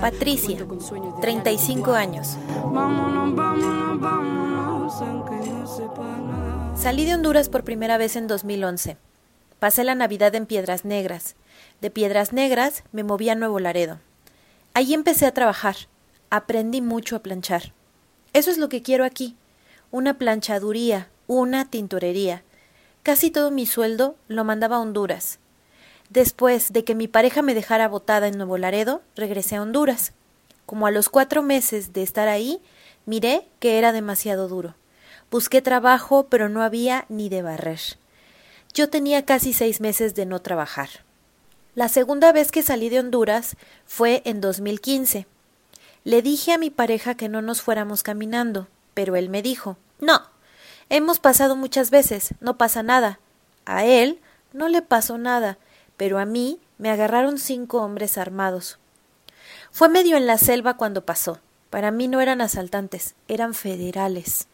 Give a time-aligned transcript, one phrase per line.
[0.00, 0.58] Patricia,
[1.20, 2.36] 35 años.
[6.76, 8.96] Salí de Honduras por primera vez en 2011.
[9.58, 11.34] Pasé la Navidad en Piedras Negras.
[11.80, 13.98] De Piedras Negras me moví a Nuevo Laredo.
[14.74, 15.76] Allí empecé a trabajar.
[16.30, 17.72] Aprendí mucho a planchar.
[18.32, 19.36] Eso es lo que quiero aquí.
[19.90, 22.44] Una planchaduría, una tintorería.
[23.02, 25.40] Casi todo mi sueldo lo mandaba a Honduras.
[26.10, 30.12] Después de que mi pareja me dejara botada en Nuevo Laredo, regresé a Honduras.
[30.64, 32.60] Como a los cuatro meses de estar ahí,
[33.04, 34.74] miré que era demasiado duro.
[35.30, 37.80] Busqué trabajo, pero no había ni de barrer.
[38.72, 40.88] Yo tenía casi seis meses de no trabajar.
[41.74, 45.26] La segunda vez que salí de Honduras fue en 2015.
[46.04, 50.22] Le dije a mi pareja que no nos fuéramos caminando, pero él me dijo No,
[50.88, 53.20] hemos pasado muchas veces, no pasa nada.
[53.66, 54.20] A él
[54.52, 55.58] no le pasó nada,
[55.98, 58.78] pero a mí me agarraron cinco hombres armados.
[59.70, 61.40] Fue medio en la selva cuando pasó.
[61.68, 64.48] Para mí no eran asaltantes, eran federales.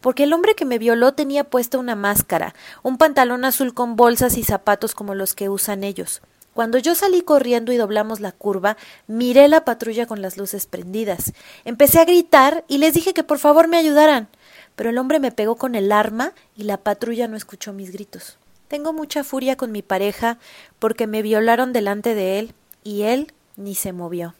[0.00, 4.36] Porque el hombre que me violó tenía puesta una máscara, un pantalón azul con bolsas
[4.36, 6.22] y zapatos como los que usan ellos.
[6.54, 11.34] Cuando yo salí corriendo y doblamos la curva, miré la patrulla con las luces prendidas.
[11.66, 14.28] Empecé a gritar y les dije que por favor me ayudaran.
[14.74, 18.38] Pero el hombre me pegó con el arma y la patrulla no escuchó mis gritos.
[18.68, 20.38] Tengo mucha furia con mi pareja
[20.78, 24.34] porque me violaron delante de él y él ni se movió.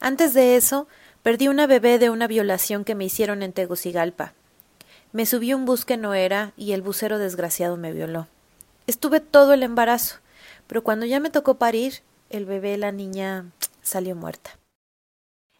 [0.00, 0.88] Antes de eso,
[1.22, 4.32] perdí una bebé de una violación que me hicieron en Tegucigalpa.
[5.12, 8.28] Me subí un bus que no era y el bucero desgraciado me violó.
[8.86, 10.20] Estuve todo el embarazo
[10.70, 11.94] pero cuando ya me tocó parir,
[12.28, 13.50] el bebé, la niña,
[13.82, 14.56] salió muerta.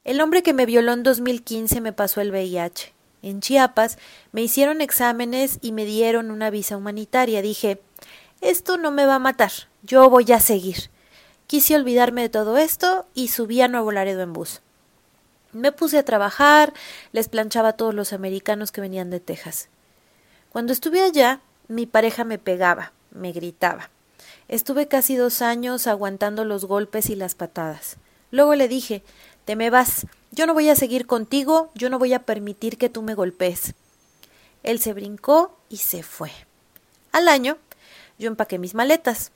[0.04, 2.92] El hombre que me violó en 2015 me pasó el VIH.
[3.22, 3.98] En Chiapas
[4.32, 7.42] me hicieron exámenes y me dieron una visa humanitaria.
[7.42, 7.80] Dije,
[8.40, 10.90] esto no me va a matar, yo voy a seguir.
[11.46, 14.62] Quise olvidarme de todo esto y subí a Nuevo Laredo en bus.
[15.52, 16.72] Me puse a trabajar,
[17.12, 19.68] les planchaba a todos los americanos que venían de Texas.
[20.50, 23.90] Cuando estuve allá, mi pareja me pegaba, me gritaba.
[24.48, 27.96] Estuve casi dos años aguantando los golpes y las patadas.
[28.30, 29.02] Luego le dije
[29.44, 30.06] Te me vas.
[30.30, 33.74] Yo no voy a seguir contigo, yo no voy a permitir que tú me golpees.
[34.62, 36.30] Él se brincó y se fue.
[37.12, 37.58] Al año,
[38.18, 39.32] yo empaqué mis maletas.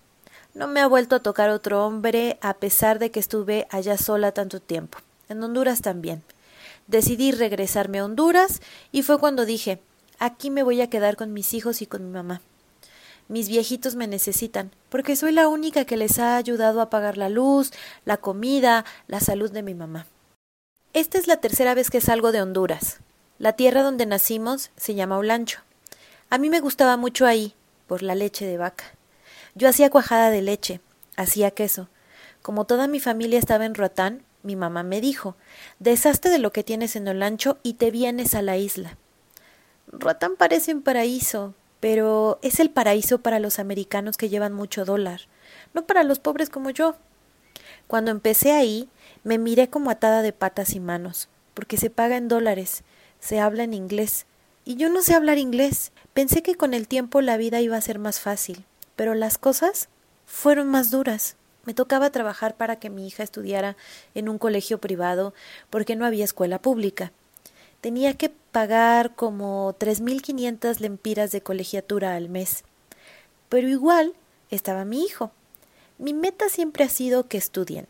[0.55, 4.33] No me ha vuelto a tocar otro hombre a pesar de que estuve allá sola
[4.33, 4.99] tanto tiempo.
[5.29, 6.23] En Honduras también.
[6.87, 8.61] Decidí regresarme a Honduras
[8.93, 9.81] y fue cuando dije
[10.19, 12.41] aquí me voy a quedar con mis hijos y con mi mamá.
[13.29, 17.29] Mis viejitos me necesitan, porque soy la única que les ha ayudado a pagar la
[17.29, 17.73] luz,
[18.05, 20.07] la comida, la salud de mi mamá.
[20.93, 22.99] Esta es la tercera vez que salgo de Honduras.
[23.39, 25.61] La tierra donde nacimos se llama Olancho.
[26.31, 27.55] A mí me gustaba mucho ahí,
[27.87, 28.85] por la leche de vaca.
[29.55, 30.81] Yo hacía cuajada de leche,
[31.17, 31.89] hacía queso.
[32.43, 35.37] Como toda mi familia estaba en Roatán, mi mamá me dijo
[35.79, 38.99] deshazte de lo que tienes en Olancho y te vienes a la isla.
[39.89, 45.21] Roatán parece un paraíso, pero es el paraíso para los americanos que llevan mucho dólar,
[45.75, 46.97] no para los pobres como yo.
[47.89, 48.89] Cuando empecé ahí,
[49.23, 52.85] me miré como atada de patas y manos, porque se paga en dólares,
[53.21, 54.25] se habla en inglés,
[54.65, 55.93] y yo no sé hablar inglés.
[56.15, 58.65] Pensé que con el tiempo la vida iba a ser más fácil,
[58.97, 59.91] pero las cosas
[60.25, 61.37] fueron más duras.
[61.67, 63.77] Me tocaba trabajar para que mi hija estudiara
[64.15, 65.35] en un colegio privado
[65.69, 67.13] porque no había escuela pública
[67.85, 72.65] tenía que pagar como 3.500 lempiras de colegiatura al mes.
[73.51, 74.15] Pero igual
[74.49, 75.33] estaba mi hijo.
[75.99, 77.87] Mi meta siempre ha sido que estudien.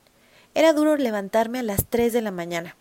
[0.52, 2.74] Era duro levantarme a las 3 de la mañana.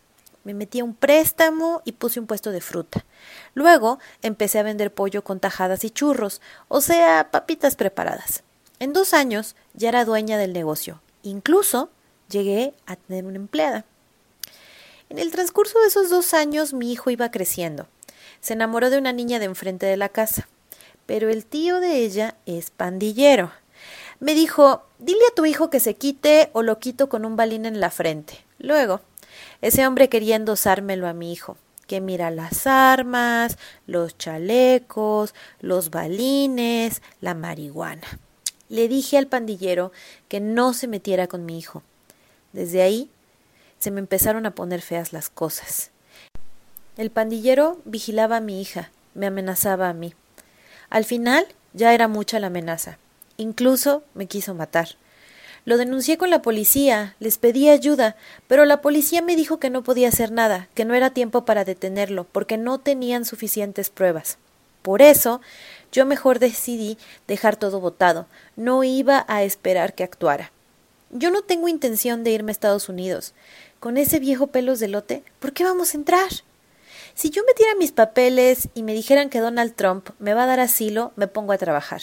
[0.44, 3.06] Me metí a un préstamo y puse un puesto de fruta.
[3.54, 8.42] Luego empecé a vender pollo con tajadas y churros, o sea, papitas preparadas.
[8.80, 11.00] En dos años ya era dueña del negocio.
[11.22, 11.92] Incluso
[12.28, 13.86] llegué a tener una empleada.
[15.14, 17.86] En el transcurso de esos dos años mi hijo iba creciendo.
[18.42, 20.50] Se enamoró de una niña de enfrente de la casa.
[21.06, 23.52] Pero el tío de ella es pandillero.
[24.20, 27.68] Me dijo dile a tu hijo que se quite o lo quito con un balín
[27.68, 28.44] en la frente.
[28.58, 29.02] Luego,
[29.62, 37.04] ese hombre quería endosármelo a mi hijo, que mira las armas, los chalecos, los balines,
[37.22, 38.20] la marihuana.
[38.68, 39.92] Le dije al pandillero
[40.28, 41.84] que no se metiera con mi hijo.
[42.52, 43.12] Desde ahí
[43.84, 45.92] se me empezaron a poner feas las cosas.
[46.96, 50.14] El pandillero vigilaba a mi hija, me amenazaba a mí.
[50.90, 52.98] Al final ya era mucha la amenaza.
[53.36, 54.96] Incluso me quiso matar.
[55.66, 58.16] Lo denuncié con la policía, les pedí ayuda,
[58.48, 61.66] pero la policía me dijo que no podía hacer nada, que no era tiempo para
[61.66, 64.38] detenerlo, porque no tenían suficientes pruebas.
[64.82, 65.42] Por eso
[65.92, 66.98] Yo mejor decidí
[67.28, 68.28] dejar todo votado.
[68.56, 70.54] No iba a esperar que actuara.
[71.16, 73.36] Yo no tengo intención de irme a Estados Unidos.
[73.84, 76.30] Con ese viejo pelos de lote, ¿por qué vamos a entrar?
[77.16, 80.62] Si yo metiera mis papeles y me dijeran que Donald Trump me va a dar
[80.62, 82.02] asilo, me pongo a trabajar.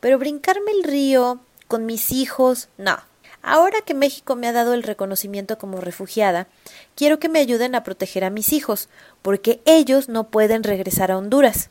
[0.00, 2.98] Pero brincarme el río con mis hijos, no.
[3.40, 6.48] Ahora que México me ha dado el reconocimiento como refugiada,
[6.96, 8.90] quiero que me ayuden a proteger a mis hijos,
[9.22, 11.70] porque ellos no pueden regresar a Honduras.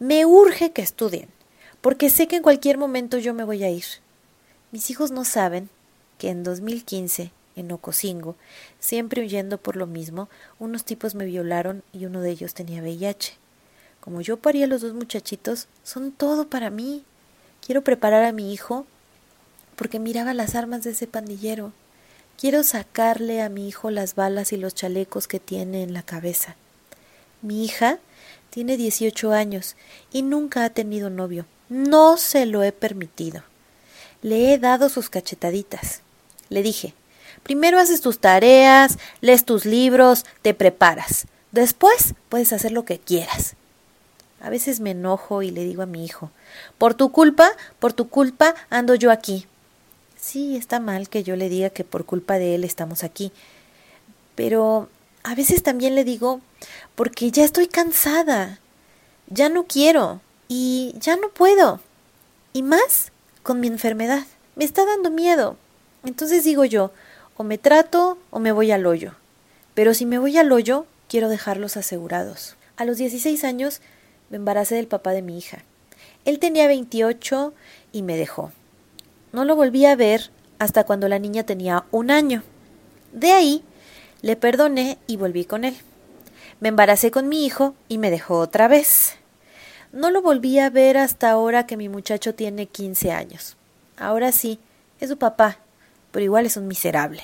[0.00, 1.28] Me urge que estudien,
[1.80, 3.84] porque sé que en cualquier momento yo me voy a ir.
[4.72, 5.70] Mis hijos no saben
[6.18, 8.36] que en 2015, en Ocosingo,
[8.78, 13.34] siempre huyendo por lo mismo, unos tipos me violaron y uno de ellos tenía VIH.
[14.00, 17.02] Como yo parí a los dos muchachitos, son todo para mí.
[17.64, 18.86] Quiero preparar a mi hijo
[19.74, 21.72] porque miraba las armas de ese pandillero.
[22.38, 26.54] Quiero sacarle a mi hijo las balas y los chalecos que tiene en la cabeza.
[27.42, 27.98] Mi hija
[28.50, 29.76] tiene 18 años
[30.12, 31.46] y nunca ha tenido novio.
[31.68, 33.42] No se lo he permitido.
[34.22, 36.00] Le he dado sus cachetaditas.
[36.48, 36.94] Le dije,
[37.42, 41.26] primero haces tus tareas, lees tus libros, te preparas.
[41.52, 43.56] Después puedes hacer lo que quieras.
[44.40, 46.30] A veces me enojo y le digo a mi hijo,
[46.78, 49.46] por tu culpa, por tu culpa ando yo aquí.
[50.18, 53.32] Sí, está mal que yo le diga que por culpa de él estamos aquí.
[54.34, 54.88] Pero
[55.22, 56.40] a veces también le digo,
[56.94, 58.60] porque ya estoy cansada,
[59.28, 61.80] ya no quiero y ya no puedo.
[62.52, 63.12] Y más
[63.42, 64.24] con mi enfermedad.
[64.54, 65.56] Me está dando miedo.
[66.04, 66.90] Entonces digo yo,
[67.36, 69.14] o me trato o me voy al hoyo.
[69.74, 72.56] Pero si me voy al hoyo, quiero dejarlos asegurados.
[72.76, 73.80] A los 16 años
[74.30, 75.64] me embaracé del papá de mi hija.
[76.24, 77.52] Él tenía 28
[77.92, 78.52] y me dejó.
[79.32, 82.42] No lo volví a ver hasta cuando la niña tenía un año.
[83.12, 83.62] De ahí
[84.22, 85.76] le perdoné y volví con él.
[86.60, 89.16] Me embaracé con mi hijo y me dejó otra vez.
[89.92, 93.56] No lo volví a ver hasta ahora que mi muchacho tiene 15 años.
[93.96, 94.58] Ahora sí,
[95.00, 95.58] es su papá,
[96.16, 97.22] pero igual es un miserable.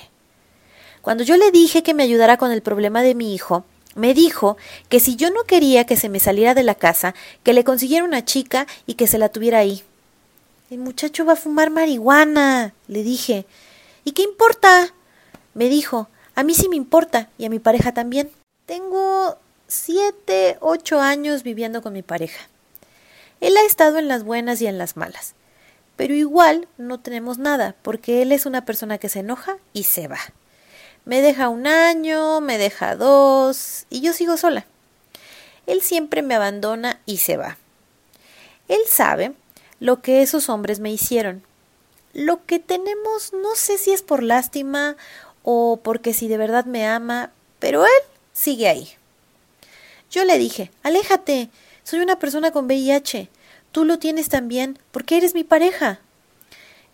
[1.01, 4.55] Cuando yo le dije que me ayudara con el problema de mi hijo, me dijo
[4.87, 8.05] que si yo no quería que se me saliera de la casa, que le consiguiera
[8.05, 9.81] una chica y que se la tuviera ahí.
[10.69, 13.47] El muchacho va a fumar marihuana, le dije.
[14.03, 14.93] ¿Y qué importa?
[15.55, 18.29] Me dijo, a mí sí me importa y a mi pareja también.
[18.67, 22.47] Tengo siete, ocho años viviendo con mi pareja.
[23.41, 25.33] Él ha estado en las buenas y en las malas.
[25.95, 30.07] Pero igual no tenemos nada, porque él es una persona que se enoja y se
[30.07, 30.19] va.
[31.05, 34.65] Me deja un año, me deja dos, y yo sigo sola.
[35.67, 37.57] Él siempre me abandona y se va.
[38.67, 39.33] Él sabe
[39.79, 41.43] lo que esos hombres me hicieron.
[42.13, 44.95] Lo que tenemos no sé si es por lástima
[45.43, 47.91] o porque si de verdad me ama, pero él
[48.33, 48.89] sigue ahí.
[50.09, 51.49] Yo le dije, aléjate,
[51.83, 53.29] soy una persona con VIH,
[53.73, 55.99] tú lo tienes también, porque eres mi pareja.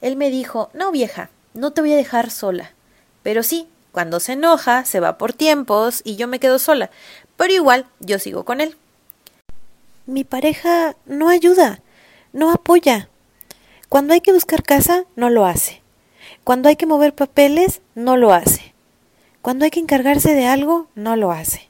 [0.01, 2.71] Él me dijo, no vieja, no te voy a dejar sola.
[3.21, 6.89] Pero sí, cuando se enoja, se va por tiempos y yo me quedo sola,
[7.35, 8.77] pero igual yo sigo con él.
[10.05, 11.81] Mi pareja no ayuda,
[12.31, 13.09] no apoya.
[13.89, 15.81] Cuando hay que buscar casa, no lo hace.
[16.45, 18.73] Cuando hay que mover papeles, no lo hace.
[19.41, 21.69] Cuando hay que encargarse de algo, no lo hace.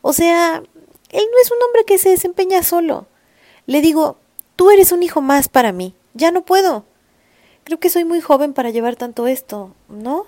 [0.00, 3.06] O sea, él no es un hombre que se desempeña solo.
[3.66, 4.18] Le digo,
[4.62, 5.92] tú eres un hijo más para mí.
[6.14, 6.84] Ya no puedo.
[7.64, 10.24] Creo que soy muy joven para llevar tanto esto, ¿no?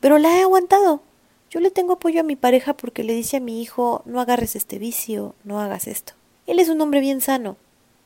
[0.00, 1.00] Pero la he aguantado.
[1.48, 4.56] Yo le tengo apoyo a mi pareja porque le dice a mi hijo, no agarres
[4.56, 6.12] este vicio, no hagas esto.
[6.46, 7.56] Él es un hombre bien sano.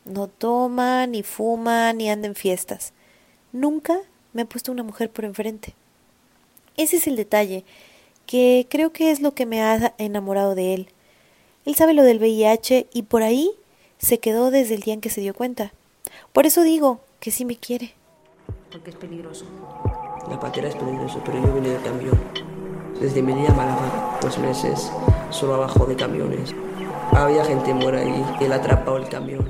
[0.04, 2.92] No toma, ni fuma, ni anda en fiestas.
[3.50, 3.98] Nunca
[4.34, 5.74] me ha puesto una mujer por enfrente.
[6.76, 7.64] Ese es el detalle,
[8.26, 10.88] que creo que es lo que me ha enamorado de él.
[11.64, 13.50] Él sabe lo del VIH y por ahí
[14.02, 15.72] se quedó desde el día en que se dio cuenta.
[16.32, 17.94] Por eso digo que sí me quiere.
[18.70, 19.46] Porque es peligroso.
[20.28, 22.20] La patera es peligroso, pero yo vine de camión.
[23.00, 24.90] Desde mi día a Málaga, dos meses,
[25.30, 26.52] solo abajo de camiones.
[27.12, 29.48] Había gente muera ahí, él atrapado el camión.